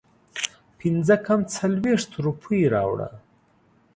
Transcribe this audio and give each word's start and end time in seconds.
پنځه 0.79 1.15
کم 1.25 1.39
څلوېښت 1.55 2.11
روپۍ 2.25 2.61
راوړه 2.73 3.09